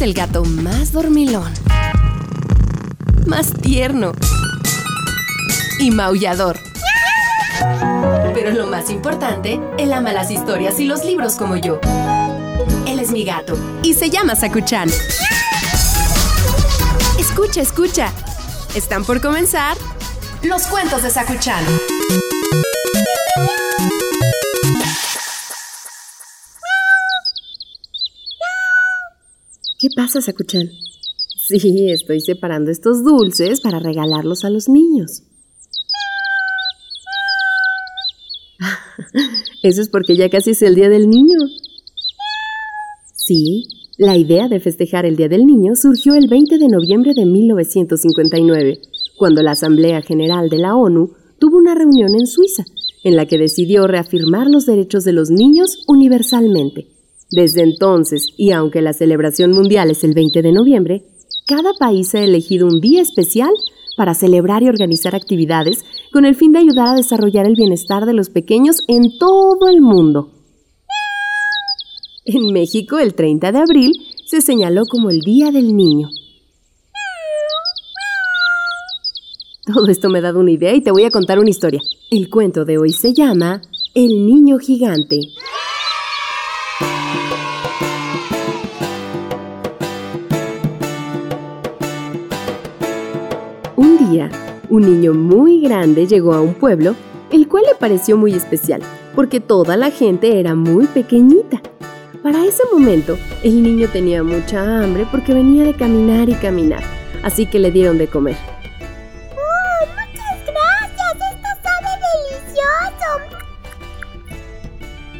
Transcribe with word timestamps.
el 0.00 0.14
gato 0.14 0.44
más 0.44 0.92
dormilón, 0.92 1.52
más 3.26 3.52
tierno 3.52 4.12
y 5.78 5.90
maullador. 5.90 6.58
Pero 8.32 8.52
lo 8.52 8.66
más 8.66 8.88
importante, 8.88 9.60
él 9.78 9.92
ama 9.92 10.12
las 10.12 10.30
historias 10.30 10.80
y 10.80 10.86
los 10.86 11.04
libros 11.04 11.34
como 11.34 11.56
yo. 11.56 11.80
Él 12.86 12.98
es 12.98 13.10
mi 13.10 13.24
gato 13.24 13.58
y 13.82 13.92
se 13.92 14.08
llama 14.08 14.34
Sakuchan. 14.36 14.88
Escucha, 17.18 17.60
escucha. 17.60 18.12
Están 18.74 19.04
por 19.04 19.20
comenzar 19.20 19.76
los 20.42 20.66
cuentos 20.66 21.02
de 21.02 21.10
Sakuchan. 21.10 21.64
Pasa, 29.94 30.20
Sakuchan? 30.20 30.70
Sí, 31.36 31.90
estoy 31.90 32.20
separando 32.20 32.70
estos 32.70 33.02
dulces 33.04 33.60
para 33.60 33.80
regalarlos 33.80 34.44
a 34.44 34.50
los 34.50 34.68
niños. 34.68 35.22
Eso 39.62 39.82
es 39.82 39.88
porque 39.88 40.16
ya 40.16 40.28
casi 40.28 40.50
es 40.50 40.62
el 40.62 40.74
Día 40.74 40.88
del 40.88 41.08
Niño. 41.08 41.38
Sí, 43.16 43.64
la 43.98 44.16
idea 44.16 44.48
de 44.48 44.60
festejar 44.60 45.06
el 45.06 45.16
Día 45.16 45.28
del 45.28 45.44
Niño 45.44 45.74
surgió 45.74 46.14
el 46.14 46.28
20 46.28 46.58
de 46.58 46.68
noviembre 46.68 47.12
de 47.14 47.26
1959, 47.26 48.80
cuando 49.18 49.42
la 49.42 49.50
Asamblea 49.52 50.02
General 50.02 50.48
de 50.48 50.58
la 50.58 50.74
ONU 50.74 51.12
tuvo 51.38 51.58
una 51.58 51.74
reunión 51.74 52.14
en 52.14 52.26
Suiza, 52.26 52.64
en 53.02 53.16
la 53.16 53.26
que 53.26 53.38
decidió 53.38 53.86
reafirmar 53.86 54.48
los 54.48 54.66
derechos 54.66 55.04
de 55.04 55.12
los 55.12 55.30
niños 55.30 55.84
universalmente. 55.86 56.99
Desde 57.30 57.62
entonces, 57.62 58.26
y 58.36 58.50
aunque 58.50 58.82
la 58.82 58.92
celebración 58.92 59.52
mundial 59.52 59.90
es 59.90 60.02
el 60.02 60.14
20 60.14 60.42
de 60.42 60.52
noviembre, 60.52 61.04
cada 61.46 61.72
país 61.78 62.14
ha 62.14 62.22
elegido 62.22 62.66
un 62.66 62.80
día 62.80 63.02
especial 63.02 63.50
para 63.96 64.14
celebrar 64.14 64.62
y 64.62 64.68
organizar 64.68 65.14
actividades 65.14 65.84
con 66.12 66.24
el 66.24 66.34
fin 66.34 66.52
de 66.52 66.60
ayudar 66.60 66.88
a 66.88 66.94
desarrollar 66.94 67.46
el 67.46 67.54
bienestar 67.54 68.06
de 68.06 68.14
los 68.14 68.30
pequeños 68.30 68.82
en 68.88 69.18
todo 69.18 69.68
el 69.68 69.80
mundo. 69.80 70.32
En 72.24 72.52
México, 72.52 72.98
el 72.98 73.14
30 73.14 73.52
de 73.52 73.58
abril 73.58 73.92
se 74.26 74.40
señaló 74.40 74.84
como 74.90 75.10
el 75.10 75.20
Día 75.20 75.50
del 75.50 75.74
Niño. 75.76 76.08
Todo 79.66 79.86
esto 79.86 80.08
me 80.08 80.18
ha 80.18 80.22
dado 80.22 80.40
una 80.40 80.50
idea 80.50 80.74
y 80.74 80.80
te 80.80 80.90
voy 80.90 81.04
a 81.04 81.10
contar 81.10 81.38
una 81.38 81.50
historia. 81.50 81.80
El 82.10 82.28
cuento 82.28 82.64
de 82.64 82.78
hoy 82.78 82.92
se 82.92 83.12
llama 83.12 83.62
El 83.94 84.26
Niño 84.26 84.58
Gigante. 84.58 85.20
Día, 94.10 94.30
un 94.68 94.82
niño 94.82 95.14
muy 95.14 95.60
grande 95.60 96.06
llegó 96.06 96.34
a 96.34 96.40
un 96.40 96.54
pueblo, 96.54 96.94
el 97.30 97.48
cual 97.48 97.64
le 97.68 97.74
pareció 97.74 98.16
muy 98.16 98.34
especial, 98.34 98.82
porque 99.14 99.40
toda 99.40 99.76
la 99.76 99.90
gente 99.90 100.40
era 100.40 100.54
muy 100.54 100.86
pequeñita. 100.86 101.60
Para 102.22 102.44
ese 102.44 102.62
momento, 102.72 103.16
el 103.42 103.62
niño 103.62 103.88
tenía 103.92 104.22
mucha 104.22 104.82
hambre 104.82 105.06
porque 105.10 105.32
venía 105.32 105.64
de 105.64 105.74
caminar 105.74 106.28
y 106.28 106.34
caminar, 106.34 106.82
así 107.22 107.46
que 107.46 107.58
le 107.58 107.70
dieron 107.70 107.98
de 107.98 108.08
comer. 108.08 108.36
¡Oh, 109.32 109.86
muchas 109.86 110.38
gracias! 110.44 111.14
¡Esto 111.34 111.48
sabe 111.62 111.90
delicioso! 112.50 113.08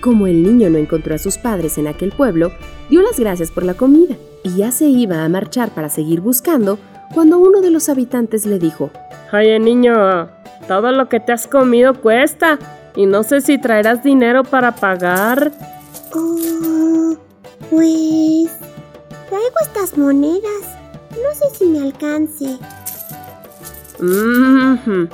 Como 0.00 0.26
el 0.26 0.42
niño 0.42 0.68
no 0.68 0.78
encontró 0.78 1.14
a 1.14 1.18
sus 1.18 1.38
padres 1.38 1.78
en 1.78 1.86
aquel 1.86 2.12
pueblo, 2.12 2.52
dio 2.88 3.02
las 3.02 3.18
gracias 3.18 3.50
por 3.50 3.64
la 3.64 3.74
comida 3.74 4.16
y 4.42 4.56
ya 4.56 4.72
se 4.72 4.86
iba 4.86 5.24
a 5.24 5.28
marchar 5.28 5.70
para 5.70 5.88
seguir 5.88 6.20
buscando 6.20 6.78
cuando 7.14 7.38
uno 7.38 7.60
de 7.60 7.70
los 7.70 7.88
habitantes 7.88 8.46
le 8.46 8.58
dijo, 8.58 8.90
Oye 9.32 9.58
niño, 9.58 10.28
todo 10.66 10.92
lo 10.92 11.08
que 11.08 11.20
te 11.20 11.32
has 11.32 11.46
comido 11.46 11.94
cuesta 11.94 12.58
y 12.96 13.06
no 13.06 13.22
sé 13.22 13.40
si 13.40 13.58
traerás 13.58 14.02
dinero 14.02 14.42
para 14.44 14.72
pagar. 14.72 15.52
Oh, 16.14 17.16
pues... 17.70 18.50
Traigo 19.28 19.56
estas 19.62 19.96
monedas. 19.96 20.76
No 21.10 21.32
sé 21.34 21.56
si 21.56 21.66
me 21.66 21.78
alcance. 21.78 22.58
Mhm. 24.00 25.08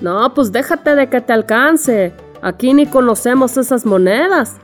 No, 0.00 0.34
pues 0.34 0.50
déjate 0.50 0.96
de 0.96 1.08
que 1.08 1.20
te 1.20 1.32
alcance. 1.32 2.12
Aquí 2.42 2.74
ni 2.74 2.86
conocemos 2.86 3.56
esas 3.56 3.86
monedas. 3.86 4.56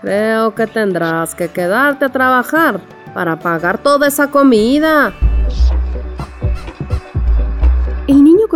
Creo 0.00 0.54
que 0.54 0.66
tendrás 0.66 1.34
que 1.34 1.48
quedarte 1.48 2.06
a 2.06 2.08
trabajar 2.08 2.80
para 3.14 3.38
pagar 3.38 3.78
toda 3.78 4.08
esa 4.08 4.30
comida. 4.30 5.12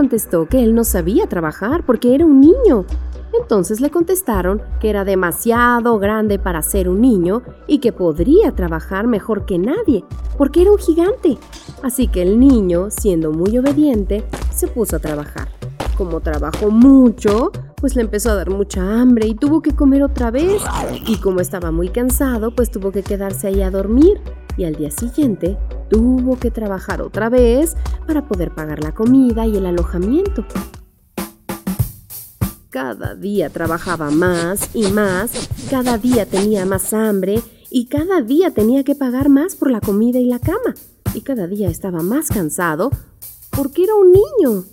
Contestó 0.01 0.47
que 0.47 0.63
él 0.63 0.75
no 0.75 0.83
sabía 0.83 1.27
trabajar 1.27 1.85
porque 1.85 2.15
era 2.15 2.25
un 2.25 2.41
niño. 2.41 2.87
Entonces 3.39 3.83
le 3.83 3.91
contestaron 3.91 4.63
que 4.81 4.89
era 4.89 5.05
demasiado 5.05 5.99
grande 5.99 6.39
para 6.39 6.63
ser 6.63 6.89
un 6.89 7.03
niño 7.03 7.43
y 7.67 7.81
que 7.81 7.93
podría 7.93 8.53
trabajar 8.53 9.07
mejor 9.07 9.45
que 9.45 9.59
nadie, 9.59 10.03
porque 10.39 10.63
era 10.63 10.73
un 10.73 10.79
gigante. 10.79 11.37
Así 11.83 12.09
que 12.09 12.23
el 12.23 12.41
niño, 12.41 12.89
siendo 12.89 13.31
muy 13.31 13.59
obediente, 13.59 14.25
se 14.51 14.69
puso 14.69 14.97
a 14.97 15.01
trabajar. 15.01 15.49
Como 15.99 16.21
trabajó 16.21 16.71
mucho, 16.71 17.53
pues 17.77 17.95
le 17.95 18.01
empezó 18.01 18.31
a 18.31 18.37
dar 18.37 18.49
mucha 18.49 19.03
hambre 19.03 19.27
y 19.27 19.35
tuvo 19.35 19.61
que 19.61 19.77
comer 19.77 20.03
otra 20.03 20.31
vez. 20.31 20.63
Y 21.07 21.19
como 21.19 21.41
estaba 21.41 21.71
muy 21.71 21.91
cansado, 21.91 22.55
pues 22.55 22.71
tuvo 22.71 22.91
que 22.91 23.03
quedarse 23.03 23.49
ahí 23.49 23.61
a 23.61 23.71
dormir. 23.71 24.19
Y 24.57 24.65
al 24.65 24.77
día 24.77 24.91
siguiente 24.91 25.59
tuvo 25.91 26.39
que 26.39 26.51
trabajar 26.51 27.03
otra 27.03 27.29
vez 27.29 27.77
para 28.07 28.27
poder 28.27 28.55
pagar 28.55 28.83
la 28.83 28.93
comida 28.93 29.47
y 29.47 29.57
el 29.57 29.67
alojamiento. 29.67 30.47
Cada 32.71 33.17
día 33.17 33.51
trabajaba 33.51 34.11
más 34.11 34.71
y 34.75 34.93
más, 34.93 35.33
cada 35.69 35.99
día 35.99 36.25
tenía 36.25 36.65
más 36.65 36.95
hambre 36.95 37.43
y 37.69 37.87
cada 37.87 38.23
día 38.23 38.53
tenía 38.53 38.85
que 38.85 38.95
pagar 38.95 39.29
más 39.29 39.57
por 39.57 39.71
la 39.71 39.81
comida 39.81 40.21
y 40.21 40.27
la 40.27 40.39
cama. 40.39 40.75
Y 41.13 41.23
cada 41.23 41.49
día 41.49 41.69
estaba 41.69 42.03
más 42.03 42.29
cansado 42.29 42.91
porque 43.51 43.83
era 43.83 43.95
un 43.97 44.13
niño. 44.13 44.65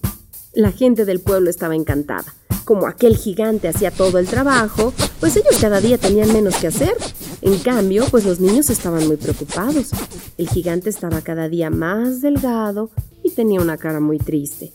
La 0.53 0.71
gente 0.71 1.05
del 1.05 1.19
pueblo 1.19 1.49
estaba 1.49 1.75
encantada. 1.75 2.35
Como 2.65 2.85
aquel 2.85 3.17
gigante 3.17 3.67
hacía 3.67 3.89
todo 3.89 4.19
el 4.19 4.27
trabajo, 4.27 4.93
pues 5.19 5.35
ellos 5.35 5.57
cada 5.59 5.81
día 5.81 5.97
tenían 5.97 6.31
menos 6.31 6.55
que 6.57 6.67
hacer. 6.67 6.93
En 7.47 7.59
cambio, 7.59 8.03
pues 8.11 8.25
los 8.25 8.41
niños 8.41 8.69
estaban 8.69 9.07
muy 9.07 9.15
preocupados. 9.15 9.91
El 10.37 10.49
gigante 10.49 10.89
estaba 10.89 11.21
cada 11.21 11.47
día 11.47 11.69
más 11.69 12.19
delgado 12.19 12.89
y 13.23 13.31
tenía 13.31 13.61
una 13.61 13.77
cara 13.77 14.01
muy 14.01 14.17
triste. 14.17 14.73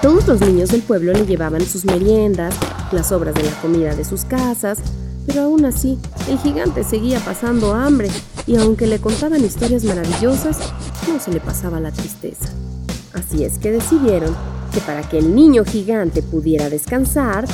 Todos 0.00 0.26
los 0.26 0.40
niños 0.40 0.70
del 0.70 0.80
pueblo 0.80 1.12
le 1.12 1.26
llevaban 1.26 1.66
sus 1.66 1.84
meriendas, 1.84 2.54
las 2.92 3.08
sobras 3.08 3.34
de 3.34 3.42
la 3.42 3.60
comida 3.60 3.94
de 3.94 4.06
sus 4.06 4.24
casas, 4.24 4.78
pero 5.26 5.42
aún 5.42 5.66
así, 5.66 5.98
el 6.30 6.38
gigante 6.38 6.82
seguía 6.82 7.20
pasando 7.20 7.74
hambre 7.74 8.08
y 8.46 8.56
aunque 8.56 8.86
le 8.86 9.00
contaban 9.00 9.44
historias 9.44 9.84
maravillosas, 9.84 10.72
no 11.06 11.20
se 11.20 11.30
le 11.30 11.40
pasaba 11.40 11.78
la 11.78 11.92
tristeza. 11.92 12.48
Así 13.12 13.44
es 13.44 13.58
que 13.58 13.70
decidieron 13.70 14.34
que 14.74 14.80
para 14.80 15.08
que 15.08 15.18
el 15.18 15.34
niño 15.34 15.64
gigante 15.64 16.20
pudiera 16.20 16.68
descansar, 16.68 17.46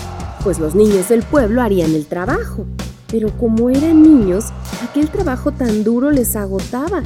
pues 0.42 0.58
los 0.58 0.74
niños 0.74 1.10
del 1.10 1.22
pueblo 1.22 1.60
harían 1.60 1.94
el 1.94 2.06
trabajo. 2.06 2.64
Pero 3.08 3.28
como 3.36 3.68
eran 3.68 4.02
niños, 4.02 4.46
aquel 4.82 5.10
trabajo 5.10 5.52
tan 5.52 5.84
duro 5.84 6.10
les 6.10 6.34
agotaba. 6.34 7.02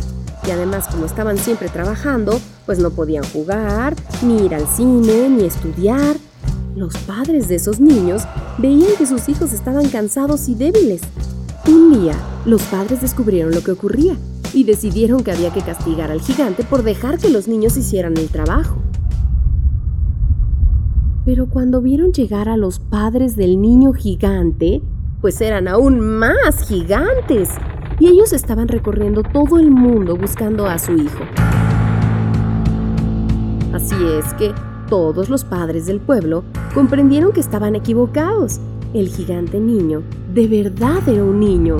Y 0.47 0.51
además, 0.51 0.87
como 0.89 1.07
estaban 1.07 1.37
siempre 1.39 1.69
trabajando, 1.69 2.41
pues 2.65 2.79
no 2.79 2.91
podían 2.91 3.25
jugar, 3.25 3.97
ni 4.23 4.45
ir 4.45 4.55
al 4.55 4.69
cine, 4.69 5.29
ni 5.29 5.45
estudiar. 5.45 6.17
Los 6.77 6.97
padres 6.99 7.49
de 7.49 7.57
esos 7.57 7.81
niños 7.81 8.23
veían 8.59 8.95
que 8.97 9.07
sus 9.07 9.29
hijos 9.29 9.53
estaban 9.53 9.89
cansados 9.89 10.49
y 10.49 10.55
débiles. 10.55 11.01
Un 11.67 11.99
día, 11.99 12.15
los 12.45 12.63
padres 12.63 13.01
descubrieron 13.01 13.53
lo 13.53 13.63
que 13.63 13.73
ocurría 13.73 14.17
y 14.53 14.65
decidieron 14.65 15.25
que 15.25 15.33
había 15.33 15.53
que 15.53 15.63
castigar 15.63 16.11
al 16.11 16.21
gigante 16.21 16.63
por 16.63 16.83
dejar 16.83 17.19
que 17.19 17.31
los 17.31 17.49
niños 17.49 17.77
hicieran 17.77 18.17
el 18.17 18.29
trabajo. 18.29 18.84
Pero 21.25 21.47
cuando 21.47 21.81
vieron 21.81 22.13
llegar 22.13 22.51
a 22.51 22.59
los 22.59 22.79
padres 22.79 23.35
del 23.35 23.61
niño 23.61 23.95
gigante, 23.95 24.83
pues 25.23 25.41
eran 25.41 25.69
aún 25.69 25.99
más 25.99 26.69
gigantes. 26.69 27.49
Y 27.99 28.09
ellos 28.09 28.35
estaban 28.35 28.69
recorriendo 28.69 29.23
todo 29.23 29.59
el 29.59 29.71
mundo 29.71 30.19
buscando 30.19 30.67
a 30.67 30.79
su 30.79 30.93
hijo. 30.93 31.25
Así 33.73 33.95
es 34.19 34.35
que 34.35 34.53
todos 34.91 35.31
los 35.31 35.45
padres 35.45 35.87
del 35.87 35.99
pueblo 35.99 36.45
comprendieron 36.75 37.33
que 37.33 37.41
estaban 37.41 37.75
equivocados. 37.75 38.61
El 38.93 39.09
gigante 39.09 39.59
niño 39.59 40.03
de 40.35 40.47
verdad 40.47 41.09
era 41.09 41.25
un 41.25 41.41
niño. 41.41 41.79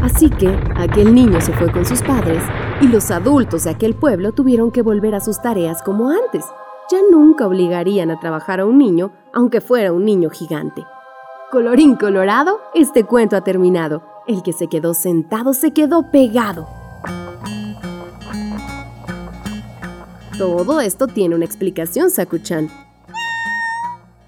Así 0.00 0.30
que 0.30 0.48
aquel 0.76 1.14
niño 1.14 1.38
se 1.42 1.52
fue 1.52 1.70
con 1.70 1.84
sus 1.84 2.00
padres 2.00 2.42
y 2.80 2.88
los 2.88 3.10
adultos 3.10 3.64
de 3.64 3.70
aquel 3.70 3.94
pueblo 3.94 4.32
tuvieron 4.32 4.70
que 4.70 4.82
volver 4.82 5.14
a 5.14 5.20
sus 5.20 5.40
tareas 5.40 5.82
como 5.82 6.10
antes. 6.10 6.44
ya 6.90 6.98
nunca 7.10 7.46
obligarían 7.46 8.10
a 8.10 8.20
trabajar 8.20 8.60
a 8.60 8.66
un 8.66 8.76
niño, 8.76 9.12
aunque 9.32 9.62
fuera 9.62 9.92
un 9.92 10.04
niño 10.04 10.28
gigante. 10.28 10.84
Colorín 11.50 11.96
colorado, 11.96 12.60
este 12.74 13.04
cuento 13.04 13.36
ha 13.36 13.40
terminado. 13.40 14.02
El 14.26 14.42
que 14.42 14.52
se 14.52 14.66
quedó 14.66 14.92
sentado 14.92 15.54
se 15.54 15.72
quedó 15.72 16.10
pegado. 16.10 16.68
Todo 20.36 20.80
esto 20.80 21.06
tiene 21.06 21.34
una 21.34 21.46
explicación, 21.46 22.10
Sakuchan. 22.10 22.68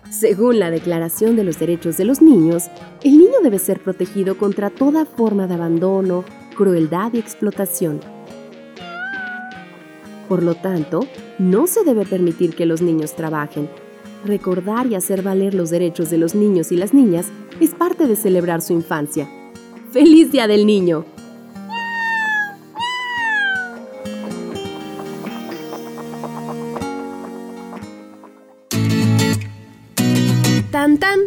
Según 0.09 0.59
la 0.59 0.71
Declaración 0.71 1.37
de 1.37 1.45
los 1.45 1.59
Derechos 1.59 1.99
de 1.99 2.07
los 2.07 2.23
Niños, 2.23 2.71
el 3.03 3.19
niño 3.19 3.41
debe 3.43 3.59
ser 3.59 3.83
protegido 3.83 4.39
contra 4.39 4.71
toda 4.71 5.05
forma 5.05 5.47
de 5.47 5.55
abandono, 5.55 6.25
crueldad 6.57 7.13
y 7.13 7.19
explotación. 7.19 8.16
Por 10.29 10.43
lo 10.43 10.55
tanto, 10.55 11.07
no 11.39 11.67
se 11.67 11.85
debe 11.85 12.05
permitir 12.05 12.55
que 12.55 12.67
los 12.67 12.83
niños 12.83 13.15
trabajen. 13.15 13.69
Recordar 14.25 14.87
y 14.87 14.95
hacer 14.95 15.23
valer 15.23 15.55
los 15.55 15.71
derechos 15.71 16.11
de 16.11 16.19
los 16.19 16.35
niños 16.35 16.73
y 16.73 16.77
las 16.77 16.93
niñas 16.93 17.27
es 17.61 17.75
parte 17.75 18.07
de 18.07 18.17
celebrar 18.17 18.61
su 18.61 18.73
infancia. 18.73 19.29
¡Feliz 19.93 20.33
Día 20.33 20.47
del 20.49 20.67
Niño! 20.67 21.05
Tan 30.71 30.99
tan. 30.99 31.21